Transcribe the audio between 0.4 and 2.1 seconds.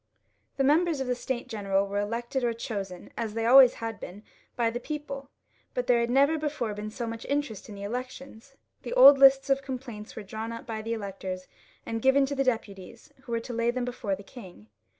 The members of the States General were